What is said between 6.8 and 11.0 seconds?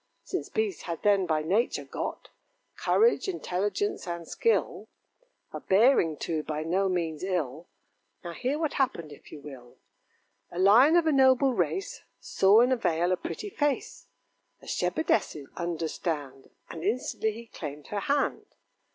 means ill. Now hear what happened, if you will: A Lion